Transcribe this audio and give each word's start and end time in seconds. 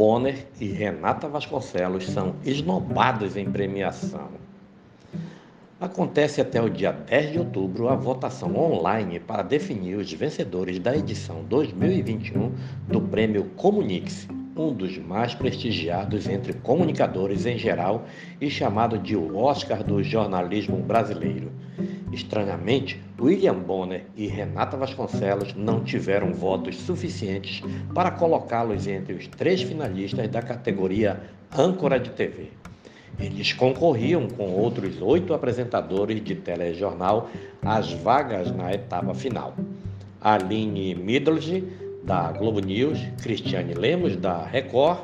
Bonner 0.00 0.46
e 0.58 0.64
Renata 0.64 1.28
Vasconcelos 1.28 2.06
são 2.06 2.34
esnobados 2.42 3.36
em 3.36 3.50
premiação. 3.50 4.30
Acontece 5.78 6.40
até 6.40 6.58
o 6.58 6.70
dia 6.70 6.90
10 6.90 7.32
de 7.32 7.38
outubro 7.38 7.86
a 7.86 7.96
votação 7.96 8.56
online 8.56 9.20
para 9.20 9.42
definir 9.42 9.96
os 9.96 10.10
vencedores 10.10 10.78
da 10.78 10.96
edição 10.96 11.44
2021 11.44 12.50
do 12.88 13.02
Prêmio 13.02 13.44
Comunix, 13.56 14.26
um 14.56 14.72
dos 14.72 14.96
mais 14.96 15.34
prestigiados 15.34 16.26
entre 16.26 16.54
comunicadores 16.54 17.44
em 17.44 17.58
geral 17.58 18.06
e 18.40 18.48
chamado 18.48 18.96
de 18.96 19.14
o 19.14 19.36
Oscar 19.36 19.84
do 19.84 20.02
jornalismo 20.02 20.78
brasileiro. 20.78 21.52
Estranhamente, 22.10 22.98
William 23.20 23.54
Bonner 23.54 24.06
e 24.16 24.26
Renata 24.26 24.76
Vasconcelos 24.78 25.54
não 25.54 25.84
tiveram 25.84 26.32
votos 26.32 26.76
suficientes 26.76 27.62
para 27.94 28.10
colocá-los 28.10 28.86
entre 28.86 29.12
os 29.12 29.26
três 29.28 29.60
finalistas 29.60 30.26
da 30.28 30.40
categoria 30.40 31.20
âncora 31.56 32.00
de 32.00 32.10
TV. 32.10 32.48
Eles 33.18 33.52
concorriam 33.52 34.26
com 34.28 34.50
outros 34.52 35.02
oito 35.02 35.34
apresentadores 35.34 36.24
de 36.24 36.34
telejornal 36.34 37.28
às 37.60 37.92
vagas 37.92 38.50
na 38.50 38.72
etapa 38.72 39.12
final. 39.12 39.54
Aline 40.18 40.94
Middelge, 40.94 41.62
da 42.02 42.32
Globo 42.32 42.60
News, 42.60 42.98
Cristiane 43.22 43.74
Lemos, 43.74 44.16
da 44.16 44.42
Record, 44.44 45.00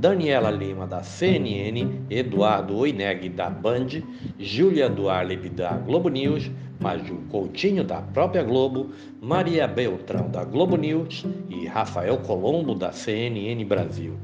Daniela 0.00 0.50
Lima, 0.50 0.86
da 0.86 1.02
CNN, 1.02 2.06
Eduardo 2.08 2.74
Oineg, 2.74 3.28
da 3.28 3.50
Band, 3.50 4.02
Júlia 4.38 4.88
Duarleb, 4.88 5.50
da 5.50 5.72
Globo 5.72 6.08
News, 6.08 6.50
Maju 6.80 7.16
Coutinho, 7.28 7.84
da 7.84 8.00
própria 8.00 8.42
Globo, 8.42 8.92
Maria 9.20 9.68
Beltrão, 9.68 10.30
da 10.30 10.42
Globo 10.42 10.76
News 10.76 11.26
e 11.50 11.66
Rafael 11.66 12.16
Colombo, 12.16 12.74
da 12.74 12.92
CNN 12.92 13.62
Brasil. 13.66 14.14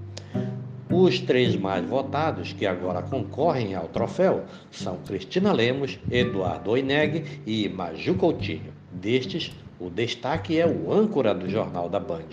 Os 0.90 1.20
três 1.20 1.54
mais 1.54 1.86
votados 1.86 2.54
que 2.54 2.64
agora 2.64 3.02
concorrem 3.02 3.74
ao 3.74 3.86
troféu 3.88 4.44
são 4.70 4.96
Cristina 5.06 5.52
Lemos, 5.52 5.98
Eduardo 6.10 6.70
Oineg 6.70 7.42
e 7.46 7.68
Maju 7.68 8.14
Coutinho. 8.14 8.72
Destes, 8.90 9.52
o 9.78 9.90
destaque 9.90 10.58
é 10.58 10.66
o 10.66 10.92
âncora 10.92 11.34
do 11.34 11.48
Jornal 11.48 11.88
da 11.88 12.00
Band. 12.00 12.24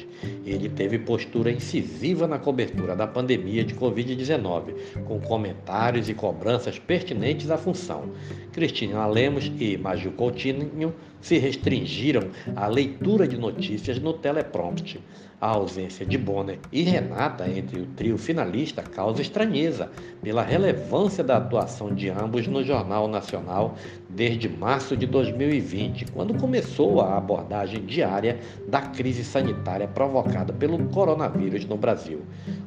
Ele 0.46 0.70
teve 0.70 0.98
postura 1.00 1.52
incisiva 1.52 2.26
na 2.28 2.40
cobertura 2.40 2.96
da 2.96 3.06
pandemia 3.06 3.64
de 3.64 3.76
Covid-19, 3.76 4.74
com 5.06 5.20
comentários 5.20 6.08
e 6.08 6.14
cobranças 6.14 6.80
pertinentes 6.80 7.52
à 7.52 7.58
função. 7.58 8.10
Cristina 8.54 9.06
Lemos 9.08 9.52
e 9.60 9.78
Maju 9.78 10.12
Coutinho 10.12 10.94
se 11.24 11.38
restringiram 11.38 12.30
à 12.56 12.68
leitura 12.68 13.28
de 13.28 13.38
notícias 13.38 13.98
no 13.98 14.14
teleprompter. 14.14 15.02
A 15.40 15.48
ausência 15.48 16.06
de 16.06 16.18
Bonner 16.18 16.58
e 16.72 16.84
Renata 16.84 17.50
entre 17.50 17.82
o 17.82 17.86
trio 17.86 18.18
finalista 18.18 18.82
causa 18.82 19.22
estranheza 19.22 19.92
pela 20.22 20.42
relevância 20.42 21.22
da 21.22 21.36
atuação 21.36 21.94
de 21.94 22.10
ambos 22.10 22.48
no 22.48 22.64
Jornal 22.64 23.10
Nacional 23.10 23.76
desde 24.10 24.48
março 24.48 24.96
de 24.96 25.06
2020, 25.06 26.06
quando 26.14 26.34
começou 26.36 27.02
a 27.02 27.18
abordagem 27.18 27.86
diária 27.86 28.40
da 28.70 28.82
crise 28.82 29.24
sanitária 29.24 29.88
provocada 29.88 30.54
pelo 30.54 30.80
coronavírus 30.90 31.66
no 31.66 31.76
Brasil. 31.76 32.22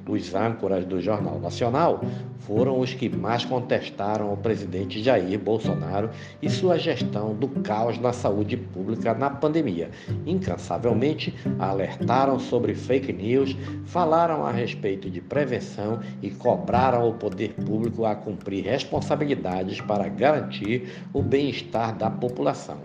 Os 0.09 0.35
âncoras 0.35 0.85
do 0.85 1.01
Jornal 1.01 1.41
Nacional 1.41 2.01
foram 2.39 2.79
os 2.79 2.95
que 2.95 3.09
mais 3.09 3.45
contestaram 3.45 4.33
o 4.33 4.37
presidente 4.37 5.03
Jair 5.03 5.37
Bolsonaro 5.37 6.11
e 6.41 6.49
sua 6.49 6.79
gestão 6.79 7.35
do 7.35 7.49
caos 7.49 7.99
na 7.99 8.13
saúde 8.13 8.57
pública 8.57 9.13
na 9.15 9.29
pandemia. 9.29 9.91
Incansavelmente 10.25 11.35
alertaram 11.59 12.39
sobre 12.39 12.73
fake 12.75 13.13
news, 13.13 13.57
falaram 13.85 14.47
a 14.47 14.53
respeito 14.53 15.11
de 15.11 15.21
prevenção 15.21 15.99
e 16.23 16.31
cobraram 16.31 17.09
o 17.09 17.15
poder 17.15 17.55
público 17.55 18.05
a 18.05 18.15
cumprir 18.15 18.65
responsabilidades 18.65 19.81
para 19.81 20.09
garantir 20.09 20.89
o 21.13 21.21
bem-estar 21.21 21.97
da 21.97 22.09
população. 22.09 22.79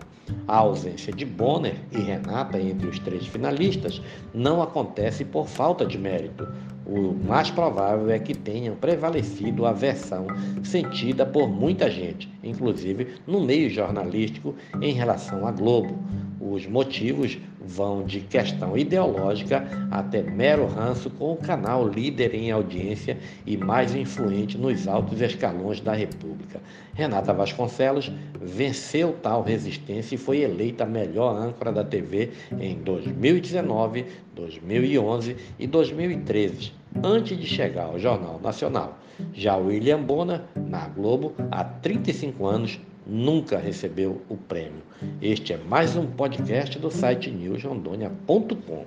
A 0.46 0.56
ausência 0.56 1.12
de 1.12 1.24
Bonner 1.24 1.76
e 1.90 1.98
Renata 1.98 2.58
entre 2.58 2.88
os 2.88 2.98
três 2.98 3.26
finalistas 3.26 4.00
não 4.32 4.62
acontece 4.62 5.24
por 5.24 5.46
falta 5.46 5.84
de 5.84 5.98
mérito. 5.98 6.48
O 6.94 7.14
mais 7.26 7.50
provável 7.50 8.10
é 8.10 8.18
que 8.18 8.34
tenham 8.34 8.76
prevalecido 8.76 9.64
a 9.64 9.72
versão 9.72 10.26
sentida 10.62 11.24
por 11.24 11.48
muita 11.48 11.90
gente, 11.90 12.30
inclusive 12.44 13.14
no 13.26 13.40
meio 13.40 13.70
jornalístico, 13.70 14.54
em 14.78 14.92
relação 14.92 15.46
à 15.46 15.50
Globo. 15.50 15.98
Os 16.38 16.66
motivos 16.66 17.38
vão 17.64 18.04
de 18.04 18.20
questão 18.20 18.76
ideológica 18.76 19.66
até 19.90 20.22
mero 20.22 20.66
ranço 20.66 21.08
com 21.08 21.32
o 21.32 21.36
canal 21.36 21.88
líder 21.88 22.34
em 22.34 22.50
audiência 22.50 23.16
e 23.46 23.56
mais 23.56 23.94
influente 23.94 24.58
nos 24.58 24.86
altos 24.86 25.22
escalões 25.22 25.80
da 25.80 25.94
República. 25.94 26.60
Renata 26.92 27.32
Vasconcelos 27.32 28.12
venceu 28.38 29.16
tal 29.22 29.42
resistência 29.42 30.14
e 30.14 30.18
foi 30.18 30.40
eleita 30.40 30.84
melhor 30.84 31.34
âncora 31.34 31.72
da 31.72 31.84
TV 31.84 32.32
em 32.60 32.74
2019, 32.74 34.04
2011 34.34 35.36
e 35.58 35.66
2013, 35.66 36.81
antes 37.04 37.38
de 37.38 37.46
chegar 37.46 37.84
ao 37.84 37.98
Jornal 37.98 38.40
Nacional. 38.42 38.98
Já 39.32 39.56
William 39.56 40.02
Bonner, 40.02 40.40
na 40.56 40.88
Globo, 40.88 41.34
há 41.50 41.64
35 41.64 42.46
anos, 42.46 42.80
nunca 43.06 43.58
recebeu 43.58 44.22
o 44.28 44.36
prêmio. 44.36 44.82
Este 45.20 45.52
é 45.52 45.56
mais 45.56 45.96
um 45.96 46.06
podcast 46.06 46.78
do 46.78 46.90
site 46.90 47.30
newsrondônia.com. 47.30 48.86